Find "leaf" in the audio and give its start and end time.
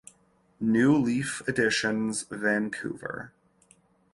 0.97-1.43